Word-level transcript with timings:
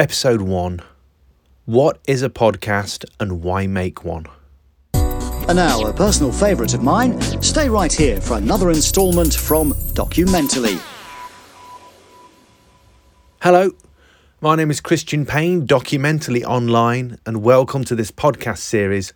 Episode 0.00 0.42
1 0.42 0.80
What 1.64 1.98
is 2.06 2.22
a 2.22 2.30
podcast 2.30 3.04
and 3.18 3.42
why 3.42 3.66
make 3.66 4.04
one? 4.04 4.26
And 4.94 5.56
now, 5.56 5.84
a 5.86 5.92
personal 5.92 6.30
favourite 6.30 6.72
of 6.72 6.84
mine, 6.84 7.20
stay 7.42 7.68
right 7.68 7.92
here 7.92 8.20
for 8.20 8.36
another 8.36 8.70
instalment 8.70 9.34
from 9.34 9.72
Documentally. 9.94 10.80
Hello, 13.42 13.72
my 14.40 14.54
name 14.54 14.70
is 14.70 14.80
Christian 14.80 15.26
Payne, 15.26 15.66
Documentally 15.66 16.44
Online, 16.44 17.18
and 17.26 17.42
welcome 17.42 17.82
to 17.82 17.96
this 17.96 18.12
podcast 18.12 18.58
series 18.58 19.12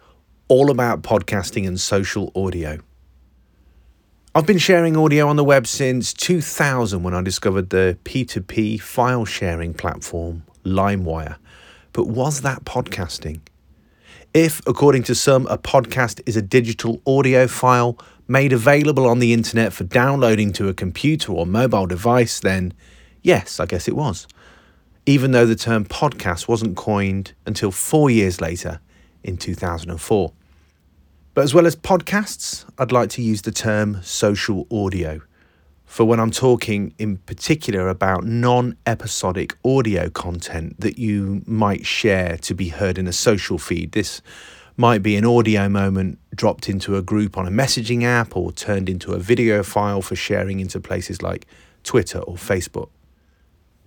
all 0.49 0.69
about 0.69 1.03
podcasting 1.03 1.65
and 1.65 1.79
social 1.79 2.33
audio. 2.35 2.81
I've 4.35 4.47
been 4.47 4.59
sharing 4.59 4.97
audio 4.97 5.29
on 5.29 5.37
the 5.37 5.45
web 5.45 5.69
since 5.69 6.13
2000 6.13 7.05
when 7.05 7.15
I 7.15 7.23
discovered 7.23 7.71
the 7.71 7.97
P2P 8.03 8.81
file 8.81 9.25
sharing 9.25 9.75
platform 9.75 10.43
LimeWire. 10.65 11.37
But 11.93 12.07
was 12.09 12.41
that 12.43 12.65
podcasting? 12.65 13.41
If, 14.35 14.63
according 14.67 15.03
to 15.05 15.15
some, 15.15 15.47
a 15.49 15.59
podcast 15.59 16.21
is 16.25 16.37
a 16.37 16.43
digital 16.43 17.03
audio 17.07 17.47
file 17.47 17.99
made 18.29 18.53
available 18.53 19.07
on 19.07 19.19
the 19.19 19.33
internet 19.33 19.73
for 19.73 19.85
downloading 19.85 20.53
to 20.55 20.69
a 20.69 20.75
computer 20.75 21.33
or 21.33 21.45
mobile 21.45 21.87
device, 21.87 22.41
then 22.41 22.73
yes, 23.23 23.61
I 23.61 23.67
guess 23.67 23.89
it 23.89 23.97
was. 23.97 24.27
Even 25.05 25.33
though 25.33 25.47
the 25.47 25.57
term 25.57 25.85
podcast 25.85 26.49
wasn't 26.49 26.77
coined 26.77 27.33
until 27.45 27.71
four 27.71 28.11
years 28.11 28.41
later 28.41 28.81
in 29.23 29.37
2004. 29.37 30.33
But 31.35 31.43
as 31.43 31.55
well 31.55 31.67
as 31.67 31.77
podcasts, 31.77 32.65
I'd 32.79 32.93
like 32.93 33.11
to 33.11 33.23
use 33.23 33.43
the 33.43 33.53
term 33.53 34.03
social 34.03 34.67
audio 34.71 35.21
for 35.93 36.07
when 36.07 36.19
I'm 36.19 36.31
talking 36.31 36.95
in 36.99 37.19
particular 37.19 37.91
about 37.91 38.25
non 38.25 38.79
episodic 38.87 39.55
audio 39.63 40.09
content 40.09 40.81
that 40.81 40.99
you 40.99 41.43
might 41.45 41.85
share 41.85 42.39
to 42.39 42.55
be 42.55 42.69
heard 42.69 42.97
in 42.97 43.07
a 43.07 43.13
social 43.13 43.59
feed. 43.59 43.93
This 43.93 44.23
might 44.79 45.03
be 45.03 45.17
an 45.17 45.27
audio 45.27 45.69
moment 45.69 46.19
dropped 46.35 46.71
into 46.71 46.97
a 46.97 47.03
group 47.03 47.37
on 47.37 47.47
a 47.47 47.51
messaging 47.51 48.05
app 48.05 48.35
or 48.35 48.53
turned 48.53 48.89
into 48.89 49.13
a 49.13 49.19
video 49.19 49.63
file 49.63 50.01
for 50.01 50.17
sharing 50.17 50.61
into 50.61 50.81
places 50.81 51.21
like 51.21 51.47
Twitter 51.85 52.21
or 52.21 52.37
Facebook. 52.37 52.89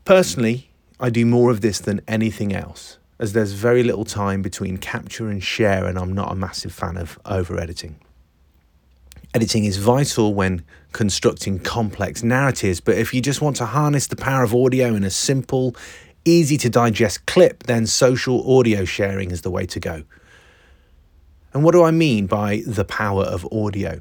Personally, 0.05 0.69
I 0.99 1.09
do 1.09 1.25
more 1.25 1.49
of 1.49 1.61
this 1.61 1.79
than 1.79 2.01
anything 2.07 2.53
else 2.53 2.99
as 3.17 3.33
there's 3.33 3.53
very 3.53 3.81
little 3.81 4.05
time 4.05 4.43
between 4.43 4.77
capture 4.77 5.27
and 5.27 5.41
share, 5.41 5.87
and 5.87 5.97
I'm 5.97 6.13
not 6.13 6.31
a 6.31 6.35
massive 6.35 6.71
fan 6.71 6.97
of 6.97 7.17
over 7.25 7.59
editing. 7.59 7.95
Editing 9.35 9.65
is 9.65 9.75
vital 9.75 10.33
when 10.33 10.63
constructing 10.95 11.59
complex 11.59 12.23
narratives, 12.23 12.79
but 12.79 12.97
if 12.97 13.13
you 13.13 13.21
just 13.21 13.41
want 13.41 13.57
to 13.57 13.65
harness 13.65 14.07
the 14.07 14.15
power 14.15 14.45
of 14.45 14.55
audio 14.55 14.95
in 14.95 15.03
a 15.03 15.09
simple, 15.09 15.75
easy 16.23 16.55
to 16.57 16.69
digest 16.69 17.25
clip, 17.25 17.63
then 17.63 17.85
social 17.85 18.57
audio 18.57 18.85
sharing 18.85 19.29
is 19.29 19.41
the 19.41 19.51
way 19.51 19.65
to 19.65 19.77
go. 19.77 20.03
And 21.53 21.65
what 21.65 21.73
do 21.73 21.83
I 21.83 21.91
mean 21.91 22.27
by 22.27 22.63
the 22.65 22.85
power 22.85 23.23
of 23.23 23.45
audio? 23.51 23.99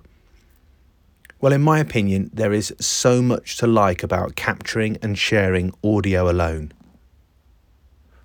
Well, 1.41 1.53
in 1.53 1.62
my 1.62 1.81
opinion, 1.81 2.31
there 2.33 2.53
is 2.53 2.73
so 2.78 3.20
much 3.20 3.56
to 3.56 3.67
like 3.67 4.05
about 4.05 4.36
capturing 4.36 4.97
and 5.03 5.19
sharing 5.19 5.75
audio 5.83 6.31
alone. 6.31 6.73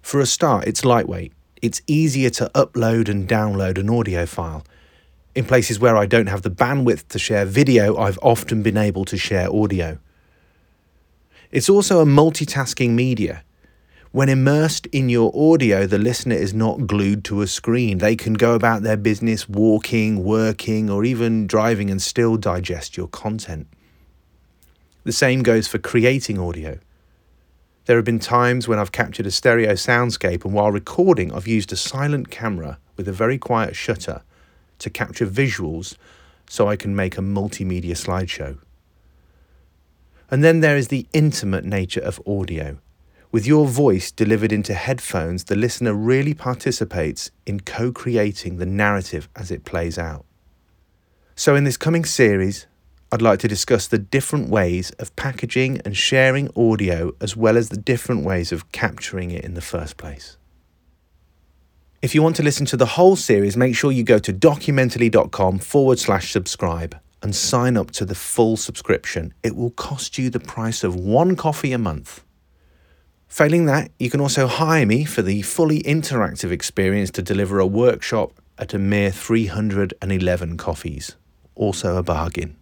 For 0.04 0.20
a 0.20 0.28
start, 0.28 0.68
it's 0.68 0.86
lightweight. 0.86 1.34
It's 1.64 1.82
easier 1.88 2.30
to 2.30 2.52
upload 2.54 3.10
and 3.10 3.28
download 3.28 3.80
an 3.80 3.90
audio 3.90 4.28
file. 4.28 4.64
In 5.40 5.46
places 5.46 5.80
where 5.80 5.96
I 5.96 6.06
don't 6.06 6.28
have 6.28 6.42
the 6.42 6.52
bandwidth 6.52 7.08
to 7.08 7.18
share 7.18 7.46
video, 7.46 7.96
I've 7.96 8.20
often 8.22 8.62
been 8.62 8.76
able 8.76 9.06
to 9.06 9.16
share 9.16 9.50
audio. 9.50 9.98
It's 11.50 11.70
also 11.70 12.02
a 12.02 12.06
multitasking 12.06 12.90
media. 12.90 13.46
When 14.12 14.28
immersed 14.28 14.88
in 14.88 15.08
your 15.08 15.32
audio, 15.34 15.88
the 15.88 15.98
listener 15.98 16.36
is 16.36 16.54
not 16.54 16.88
glued 16.88 17.24
to 17.24 17.42
a 17.42 17.48
screen. 17.48 18.00
They 18.00 18.18
can 18.18 18.34
go 18.34 18.54
about 18.54 18.84
their 18.84 18.98
business 18.98 19.48
walking, 19.48 20.26
working, 20.26 20.90
or 20.90 21.06
even 21.06 21.48
driving 21.48 21.90
and 21.90 22.02
still 22.02 22.36
digest 22.36 22.98
your 22.98 23.08
content. 23.08 23.68
The 25.06 25.14
same 25.14 25.42
goes 25.42 25.70
for 25.70 25.78
creating 25.78 26.38
audio. 26.38 26.80
There 27.86 27.96
have 27.96 28.04
been 28.04 28.20
times 28.20 28.68
when 28.68 28.78
I've 28.78 28.92
captured 28.92 29.26
a 29.26 29.32
stereo 29.32 29.72
soundscape, 29.72 30.44
and 30.44 30.54
while 30.54 30.74
recording, 30.74 31.32
I've 31.32 31.48
used 31.48 31.72
a 31.72 31.78
silent 31.78 32.30
camera 32.30 32.78
with 32.98 33.08
a 33.08 33.14
very 33.14 33.38
quiet 33.38 33.78
shutter 33.78 34.22
to 34.80 34.90
capture 34.90 35.28
visuals 35.28 35.96
so 36.50 36.68
I 36.68 36.76
can 36.76 36.96
make 36.96 37.18
a 37.18 37.22
multimedia 37.22 37.92
slideshow. 37.92 38.58
And 40.32 40.44
then 40.44 40.60
there 40.60 40.78
is 40.78 40.90
the 40.90 41.08
intimate 41.14 41.66
nature 41.66 42.02
of 42.02 42.22
audio. 42.28 42.80
With 43.32 43.46
your 43.46 43.68
voice 43.68 44.12
delivered 44.12 44.52
into 44.52 44.74
headphones, 44.74 45.44
the 45.44 45.56
listener 45.56 45.94
really 45.94 46.34
participates 46.34 47.30
in 47.46 47.60
co 47.60 47.92
creating 47.92 48.58
the 48.58 48.66
narrative 48.66 49.30
as 49.36 49.52
it 49.52 49.66
plays 49.66 50.00
out. 50.00 50.26
So, 51.36 51.56
in 51.56 51.64
this 51.64 51.78
coming 51.78 52.06
series, 52.06 52.66
I'd 53.12 53.22
like 53.22 53.40
to 53.40 53.48
discuss 53.48 53.88
the 53.88 54.00
different 54.00 54.50
ways 54.50 54.92
of 55.00 55.16
packaging 55.16 55.82
and 55.86 55.96
sharing 55.96 56.50
audio 56.56 57.12
as 57.22 57.36
well 57.36 57.58
as 57.58 57.70
the 57.70 57.78
different 57.78 58.24
ways 58.24 58.52
of 58.52 58.72
capturing 58.72 59.32
it 59.32 59.44
in 59.44 59.54
the 59.54 59.62
first 59.62 59.98
place. 59.98 60.38
If 62.02 62.16
you 62.16 62.24
want 62.24 62.38
to 62.38 62.44
listen 62.44 62.66
to 62.68 62.78
the 62.78 62.86
whole 62.86 63.18
series, 63.18 63.58
make 63.58 63.76
sure 63.76 63.92
you 63.92 64.04
go 64.04 64.20
to 64.20 64.32
documentally.com 64.32 65.60
forward 65.60 66.00
slash 66.00 66.32
subscribe 66.32 66.98
and 67.22 67.36
sign 67.36 67.76
up 67.76 67.92
to 67.92 68.06
the 68.06 68.16
full 68.16 68.56
subscription. 68.56 69.34
It 69.44 69.54
will 69.54 69.72
cost 69.72 70.18
you 70.18 70.30
the 70.30 70.40
price 70.40 70.86
of 70.86 70.96
one 70.96 71.36
coffee 71.36 71.74
a 71.74 71.78
month. 71.78 72.24
Failing 73.28 73.66
that, 73.66 73.92
you 74.00 74.10
can 74.10 74.22
also 74.22 74.48
hire 74.48 74.86
me 74.86 75.04
for 75.04 75.22
the 75.22 75.42
fully 75.42 75.84
interactive 75.84 76.52
experience 76.52 77.12
to 77.12 77.22
deliver 77.22 77.60
a 77.60 77.68
workshop 77.68 78.32
at 78.58 78.74
a 78.74 78.80
mere 78.80 79.12
311 79.12 80.56
coffees. 80.56 81.18
Also 81.54 81.98
a 81.98 82.04
bargain. 82.04 82.59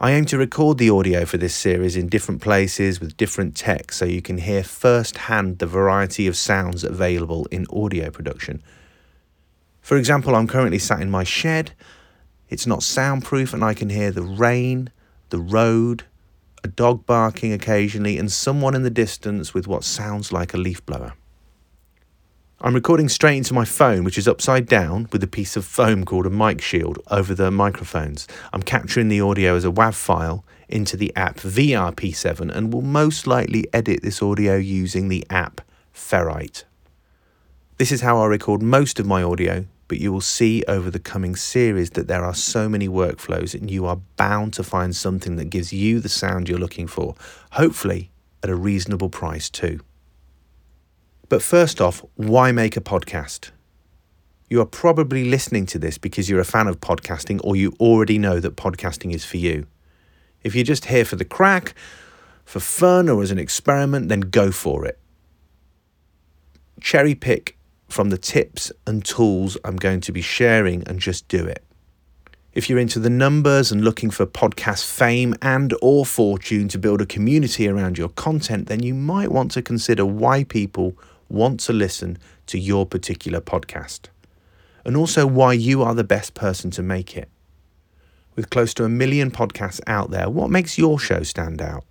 I 0.00 0.10
aim 0.10 0.24
to 0.26 0.38
record 0.38 0.78
the 0.78 0.90
audio 0.90 1.24
for 1.24 1.36
this 1.36 1.54
series 1.54 1.94
in 1.94 2.08
different 2.08 2.42
places 2.42 2.98
with 2.98 3.16
different 3.16 3.54
tech 3.54 3.92
so 3.92 4.04
you 4.04 4.20
can 4.20 4.38
hear 4.38 4.64
firsthand 4.64 5.60
the 5.60 5.68
variety 5.68 6.26
of 6.26 6.36
sounds 6.36 6.82
available 6.82 7.46
in 7.52 7.64
audio 7.72 8.10
production. 8.10 8.60
For 9.82 9.96
example, 9.96 10.34
I'm 10.34 10.48
currently 10.48 10.80
sat 10.80 11.00
in 11.00 11.12
my 11.12 11.22
shed. 11.22 11.74
It's 12.48 12.66
not 12.66 12.82
soundproof 12.82 13.54
and 13.54 13.62
I 13.62 13.72
can 13.72 13.88
hear 13.88 14.10
the 14.10 14.22
rain, 14.22 14.90
the 15.30 15.38
road, 15.38 16.02
a 16.64 16.68
dog 16.68 17.06
barking 17.06 17.52
occasionally, 17.52 18.18
and 18.18 18.32
someone 18.32 18.74
in 18.74 18.82
the 18.82 18.90
distance 18.90 19.54
with 19.54 19.68
what 19.68 19.84
sounds 19.84 20.32
like 20.32 20.54
a 20.54 20.58
leaf 20.58 20.84
blower. 20.84 21.12
I'm 22.60 22.74
recording 22.74 23.08
straight 23.08 23.36
into 23.36 23.52
my 23.52 23.64
phone, 23.64 24.04
which 24.04 24.16
is 24.16 24.28
upside 24.28 24.66
down 24.66 25.08
with 25.10 25.24
a 25.24 25.26
piece 25.26 25.56
of 25.56 25.64
foam 25.64 26.04
called 26.04 26.24
a 26.24 26.30
mic 26.30 26.62
shield 26.62 27.00
over 27.10 27.34
the 27.34 27.50
microphones. 27.50 28.28
I'm 28.52 28.62
capturing 28.62 29.08
the 29.08 29.20
audio 29.20 29.56
as 29.56 29.64
a 29.64 29.72
WAV 29.72 29.92
file 29.92 30.44
into 30.68 30.96
the 30.96 31.14
app 31.16 31.36
VRP7 31.36 32.54
and 32.54 32.72
will 32.72 32.80
most 32.80 33.26
likely 33.26 33.66
edit 33.72 34.02
this 34.02 34.22
audio 34.22 34.54
using 34.54 35.08
the 35.08 35.26
app 35.28 35.62
Ferrite. 35.92 36.62
This 37.78 37.90
is 37.90 38.02
how 38.02 38.18
I 38.18 38.26
record 38.26 38.62
most 38.62 39.00
of 39.00 39.04
my 39.04 39.22
audio, 39.22 39.66
but 39.88 39.98
you 39.98 40.12
will 40.12 40.20
see 40.20 40.62
over 40.68 40.92
the 40.92 41.00
coming 41.00 41.34
series 41.34 41.90
that 41.90 42.06
there 42.06 42.24
are 42.24 42.34
so 42.34 42.68
many 42.68 42.88
workflows 42.88 43.52
and 43.52 43.68
you 43.68 43.84
are 43.84 43.98
bound 44.16 44.54
to 44.54 44.62
find 44.62 44.94
something 44.94 45.36
that 45.36 45.50
gives 45.50 45.72
you 45.72 45.98
the 45.98 46.08
sound 46.08 46.48
you're 46.48 46.58
looking 46.58 46.86
for, 46.86 47.16
hopefully 47.50 48.12
at 48.44 48.48
a 48.48 48.54
reasonable 48.54 49.10
price 49.10 49.50
too. 49.50 49.80
But 51.28 51.42
first 51.42 51.80
off, 51.80 52.04
why 52.16 52.52
make 52.52 52.76
a 52.76 52.80
podcast? 52.80 53.50
You 54.50 54.60
are 54.60 54.66
probably 54.66 55.24
listening 55.24 55.64
to 55.66 55.78
this 55.78 55.96
because 55.96 56.28
you're 56.28 56.40
a 56.40 56.44
fan 56.44 56.66
of 56.66 56.80
podcasting 56.80 57.40
or 57.42 57.56
you 57.56 57.72
already 57.80 58.18
know 58.18 58.40
that 58.40 58.56
podcasting 58.56 59.14
is 59.14 59.24
for 59.24 59.38
you. 59.38 59.66
If 60.42 60.54
you're 60.54 60.64
just 60.64 60.86
here 60.86 61.04
for 61.04 61.16
the 61.16 61.24
crack, 61.24 61.74
for 62.44 62.60
fun, 62.60 63.08
or 63.08 63.22
as 63.22 63.30
an 63.30 63.38
experiment, 63.38 64.10
then 64.10 64.20
go 64.20 64.50
for 64.50 64.84
it. 64.84 64.98
Cherry 66.80 67.14
pick 67.14 67.56
from 67.88 68.10
the 68.10 68.18
tips 68.18 68.70
and 68.86 69.02
tools 69.02 69.56
I'm 69.64 69.76
going 69.76 70.02
to 70.02 70.12
be 70.12 70.20
sharing 70.20 70.86
and 70.86 71.00
just 71.00 71.26
do 71.28 71.46
it. 71.46 71.64
If 72.52 72.68
you're 72.68 72.78
into 72.78 73.00
the 73.00 73.10
numbers 73.10 73.72
and 73.72 73.82
looking 73.82 74.10
for 74.10 74.26
podcast 74.26 74.84
fame 74.84 75.34
and 75.40 75.74
or 75.80 76.04
fortune 76.04 76.68
to 76.68 76.78
build 76.78 77.00
a 77.00 77.06
community 77.06 77.66
around 77.66 77.96
your 77.96 78.10
content, 78.10 78.68
then 78.68 78.82
you 78.82 78.94
might 78.94 79.32
want 79.32 79.50
to 79.52 79.62
consider 79.62 80.04
why 80.04 80.44
people 80.44 80.96
want 81.28 81.60
to 81.60 81.72
listen 81.72 82.18
to 82.46 82.58
your 82.58 82.86
particular 82.86 83.40
podcast, 83.40 84.08
and 84.84 84.96
also 84.96 85.26
why 85.26 85.52
you 85.52 85.82
are 85.82 85.94
the 85.94 86.04
best 86.04 86.34
person 86.34 86.70
to 86.72 86.82
make 86.82 87.16
it. 87.16 87.28
With 88.36 88.50
close 88.50 88.74
to 88.74 88.84
a 88.84 88.88
million 88.88 89.30
podcasts 89.30 89.80
out 89.86 90.10
there, 90.10 90.28
what 90.28 90.50
makes 90.50 90.76
your 90.76 90.98
show 90.98 91.22
stand 91.22 91.62
out? 91.62 91.84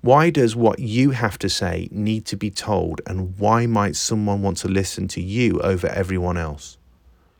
Why 0.00 0.30
does 0.30 0.54
what 0.54 0.78
you 0.78 1.10
have 1.10 1.38
to 1.38 1.48
say 1.48 1.88
need 1.90 2.24
to 2.26 2.36
be 2.36 2.50
told, 2.50 3.00
and 3.06 3.38
why 3.38 3.66
might 3.66 3.96
someone 3.96 4.42
want 4.42 4.58
to 4.58 4.68
listen 4.68 5.08
to 5.08 5.20
you 5.20 5.60
over 5.60 5.88
everyone 5.88 6.36
else? 6.36 6.78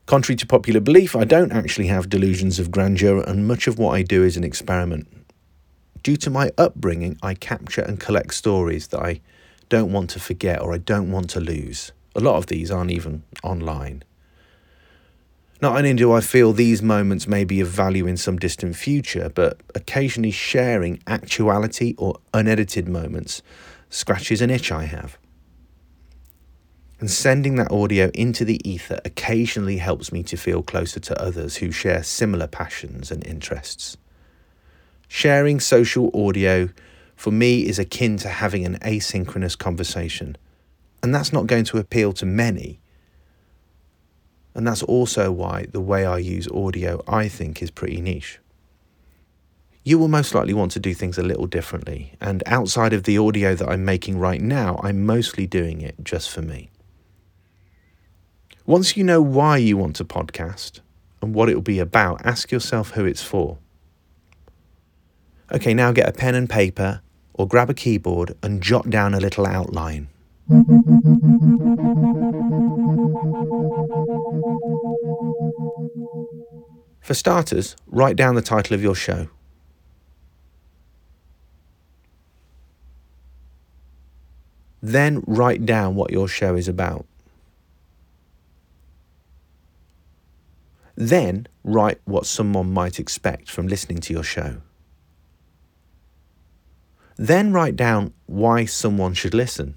Contrary 0.07 0.37
to 0.37 0.47
popular 0.47 0.81
belief, 0.81 1.15
I 1.15 1.25
don't 1.25 1.53
actually 1.53 1.87
have 1.89 2.09
delusions 2.09 2.59
of 2.59 2.71
grandeur, 2.71 3.23
and 3.23 3.47
much 3.47 3.67
of 3.67 3.79
what 3.79 3.95
I 3.95 4.03
do 4.03 4.25
is 4.25 4.37
an 4.37 4.45
experiment. 4.45 5.07
Due 6.03 6.17
to 6.17 6.31
my 6.31 6.51
upbringing, 6.57 7.19
I 7.23 7.35
capture 7.35 7.83
and 7.83 8.01
collect 8.01 8.35
stories 8.35 8.89
that 8.89 9.01
I 9.01 9.21
don't 9.69 9.93
want 9.93 10.11
to 10.11 10.21
forget 10.21 10.61
or 10.61 10.73
I 10.73 10.79
don't 10.79 11.11
want 11.11 11.31
to 11.31 11.41
lose. 11.41 11.93
A 12.15 12.21
lot 12.21 12.37
of 12.37 12.47
these 12.47 12.71
aren't 12.71 12.91
even 12.91 13.23
online. 13.43 14.03
Not 15.61 15.77
only 15.77 15.93
do 15.95 16.13
I 16.13 16.21
feel 16.21 16.53
these 16.53 16.83
moments 16.83 17.27
may 17.27 17.45
be 17.45 17.61
of 17.61 17.69
value 17.69 18.07
in 18.07 18.17
some 18.17 18.39
distant 18.39 18.77
future, 18.77 19.29
but 19.35 19.61
occasionally 19.75 20.31
sharing 20.31 21.03
actuality 21.07 21.95
or 21.99 22.19
unedited 22.33 22.89
moments 22.89 23.43
scratches 23.91 24.41
an 24.41 24.51
itch 24.51 24.71
I 24.71 24.85
have. 24.85 25.19
And 27.01 27.11
sending 27.11 27.57
that 27.57 27.73
audio 27.73 28.11
into 28.15 28.45
the 28.45 28.61
ether 28.69 29.01
occasionally 29.05 29.79
helps 29.79 30.13
me 30.13 30.23
to 30.25 30.37
feel 30.37 30.63
closer 30.63 31.01
to 31.01 31.23
others 31.23 31.57
who 31.57 31.71
share 31.71 32.03
similar 32.03 32.47
passions 32.47 33.11
and 33.11 33.25
interests. 33.27 33.97
Sharing 35.09 35.59
social 35.59 36.11
audio 36.15 36.69
for 37.19 37.33
me 37.33 37.67
is 37.67 37.81
akin 37.81 38.17
to 38.19 38.29
having 38.29 38.65
an 38.65 38.79
asynchronous 38.79 39.59
conversation. 39.59 40.37
And 41.03 41.13
that's 41.13 41.33
not 41.33 41.49
going 41.49 41.65
to 41.65 41.79
appeal 41.79 42.13
to 42.13 42.25
many. 42.25 42.79
And 44.55 44.65
that's 44.65 44.85
also 44.85 45.33
why 45.33 45.67
the 45.73 45.81
way 45.81 46.07
I 46.07 46.19
use 46.19 46.47
audio, 46.47 47.03
I 47.09 47.27
think, 47.27 47.61
is 47.61 47.73
pretty 47.73 48.01
niche. 48.01 48.39
You 49.83 49.99
will 49.99 50.07
most 50.07 50.33
likely 50.33 50.55
want 50.55 50.71
to 50.73 50.79
do 50.79 50.95
things 50.95 51.19
a 51.19 51.25
little 51.25 51.49
differently. 51.49 52.13
And 52.21 52.45
outside 52.47 52.93
of 52.93 53.03
the 53.03 53.19
audio 53.19 53.57
that 53.57 53.69
I'm 53.69 53.85
making 53.85 54.21
right 54.21 54.41
now, 54.41 54.79
I'm 54.85 55.05
mostly 55.05 55.49
doing 55.49 55.81
it 55.81 55.97
just 56.05 56.31
for 56.31 56.43
me. 56.43 56.71
Once 58.65 58.97
you 58.97 59.03
know 59.03 59.21
why 59.21 59.57
you 59.57 59.77
want 59.77 59.97
to 59.97 60.05
podcast 60.05 60.79
and 61.21 61.35
what 61.35 61.49
it 61.49 61.57
will 61.57 61.63
be 61.63 61.81
about, 61.81 62.25
ask 62.25 62.53
yourself 62.53 62.91
who 62.91 63.05
it's 63.05 63.25
for. 63.25 63.59
Okay, 65.51 65.75
now 65.75 65.91
get 65.91 66.09
a 66.09 66.13
pen 66.13 66.37
and 66.37 66.49
paper 66.49 67.01
or 67.39 67.47
grab 67.47 67.71
a 67.71 67.75
keyboard 67.75 68.37
and 68.43 68.61
jot 68.61 68.91
down 68.91 69.15
a 69.15 69.21
little 69.21 69.47
outline. 69.47 70.09
For 77.01 77.15
starters, 77.15 77.77
write 77.87 78.17
down 78.17 78.35
the 78.35 78.43
title 78.43 78.75
of 78.75 78.83
your 78.83 78.95
show. 78.95 79.29
Then 84.83 85.23
write 85.27 85.65
down 85.65 85.95
what 85.95 86.11
your 86.11 86.29
show 86.29 86.55
is 86.57 86.69
about. 86.69 87.07
Then 90.97 91.47
write 91.63 92.01
what 92.05 92.27
someone 92.27 92.73
might 92.73 92.99
expect 92.99 93.49
from 93.49 93.69
listening 93.69 94.01
to 94.01 94.13
your 94.13 94.25
show. 94.25 94.61
Then 97.19 97.53
write 97.53 97.75
down 97.75 98.15
why 98.27 98.65
someone 98.65 99.13
should 99.13 99.35
listen. 99.35 99.75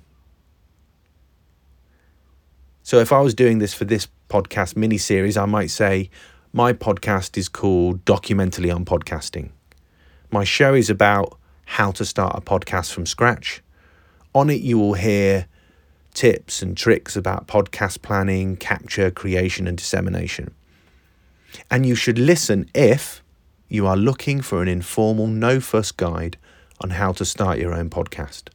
So 2.83 2.99
if 2.99 3.11
I 3.11 3.19
was 3.19 3.33
doing 3.33 3.57
this 3.57 3.73
for 3.73 3.83
this 3.83 4.07
podcast 4.29 4.77
mini 4.77 4.99
series, 4.99 5.38
I 5.38 5.45
might 5.45 5.71
say, 5.71 6.11
My 6.53 6.71
podcast 6.71 7.38
is 7.38 7.49
called 7.49 8.05
Documentally 8.05 8.73
on 8.73 8.85
Podcasting. 8.85 9.49
My 10.29 10.43
show 10.43 10.75
is 10.75 10.91
about 10.91 11.35
how 11.65 11.89
to 11.91 12.05
start 12.05 12.38
a 12.38 12.41
podcast 12.41 12.93
from 12.93 13.07
scratch. 13.07 13.63
On 14.35 14.51
it, 14.51 14.61
you 14.61 14.77
will 14.77 14.93
hear 14.93 15.47
tips 16.13 16.61
and 16.61 16.77
tricks 16.77 17.15
about 17.15 17.47
podcast 17.47 18.03
planning, 18.03 18.55
capture, 18.55 19.09
creation, 19.09 19.65
and 19.67 19.77
dissemination. 19.77 20.53
And 21.71 21.88
you 21.88 21.95
should 21.95 22.19
listen 22.19 22.69
if 22.75 23.23
you 23.67 23.88
are 23.88 23.97
looking 23.97 24.41
for 24.41 24.61
an 24.61 24.67
informal, 24.67 25.25
no 25.25 25.59
fuss 25.59 25.91
guide 25.91 26.38
on 26.81 26.92
how 26.92 27.12
to 27.13 27.25
start 27.25 27.60
your 27.60 27.74
own 27.74 27.89
podcast. 27.89 28.50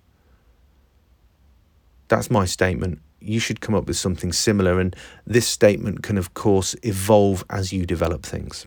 That's 2.09 2.31
my 2.31 2.45
statement. 2.45 3.01
You 3.21 3.41
should 3.41 3.61
come 3.61 3.75
up 3.75 3.87
with 3.87 3.97
something 3.97 4.33
similar, 4.33 4.79
and 4.79 4.95
this 5.27 5.47
statement 5.47 6.03
can, 6.03 6.19
of 6.19 6.35
course, 6.35 6.77
evolve 6.83 7.45
as 7.51 7.73
you 7.73 7.87
develop 7.87 8.25
things. 8.25 8.67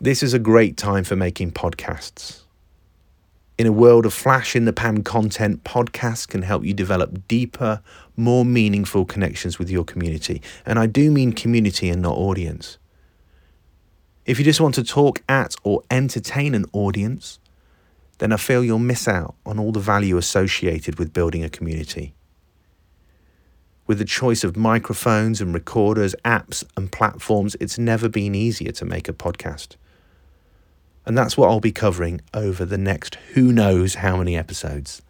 This 0.00 0.22
is 0.22 0.32
a 0.32 0.38
great 0.38 0.76
time 0.76 1.04
for 1.04 1.16
making 1.16 1.52
podcasts. 1.52 2.42
In 3.58 3.66
a 3.66 3.72
world 3.72 4.06
of 4.06 4.14
flash 4.14 4.54
in 4.54 4.64
the 4.64 4.72
pan 4.72 5.02
content, 5.02 5.64
podcasts 5.64 6.28
can 6.28 6.42
help 6.42 6.64
you 6.64 6.72
develop 6.72 7.26
deeper, 7.26 7.82
more 8.16 8.44
meaningful 8.44 9.04
connections 9.04 9.58
with 9.58 9.68
your 9.68 9.82
community. 9.82 10.40
And 10.64 10.78
I 10.78 10.86
do 10.86 11.10
mean 11.10 11.32
community 11.32 11.88
and 11.88 12.00
not 12.00 12.16
audience. 12.16 12.78
If 14.28 14.38
you 14.38 14.44
just 14.44 14.60
want 14.60 14.74
to 14.74 14.84
talk 14.84 15.22
at 15.26 15.54
or 15.64 15.82
entertain 15.90 16.54
an 16.54 16.66
audience, 16.74 17.38
then 18.18 18.30
I 18.30 18.36
feel 18.36 18.62
you'll 18.62 18.78
miss 18.78 19.08
out 19.08 19.34
on 19.46 19.58
all 19.58 19.72
the 19.72 19.80
value 19.80 20.18
associated 20.18 20.98
with 20.98 21.14
building 21.14 21.42
a 21.42 21.48
community. 21.48 22.12
With 23.86 23.96
the 23.96 24.04
choice 24.04 24.44
of 24.44 24.54
microphones 24.54 25.40
and 25.40 25.54
recorders, 25.54 26.14
apps 26.26 26.62
and 26.76 26.92
platforms, 26.92 27.56
it's 27.58 27.78
never 27.78 28.06
been 28.06 28.34
easier 28.34 28.70
to 28.72 28.84
make 28.84 29.08
a 29.08 29.14
podcast. 29.14 29.76
And 31.06 31.16
that's 31.16 31.38
what 31.38 31.48
I'll 31.48 31.58
be 31.58 31.72
covering 31.72 32.20
over 32.34 32.66
the 32.66 32.76
next 32.76 33.14
who 33.32 33.50
knows 33.50 33.94
how 33.94 34.18
many 34.18 34.36
episodes. 34.36 35.00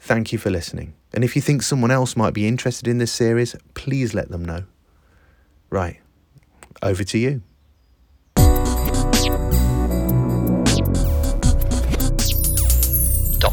Thank 0.00 0.34
you 0.34 0.38
for 0.38 0.50
listening. 0.50 0.92
And 1.14 1.24
if 1.24 1.34
you 1.34 1.40
think 1.40 1.62
someone 1.62 1.90
else 1.90 2.14
might 2.14 2.34
be 2.34 2.46
interested 2.46 2.88
in 2.88 2.98
this 2.98 3.10
series, 3.10 3.56
please 3.72 4.12
let 4.12 4.28
them 4.28 4.44
know. 4.44 4.64
Right, 5.70 5.98
over 6.82 7.02
to 7.02 7.16
you. 7.16 7.40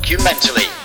Documentally. 0.03 0.82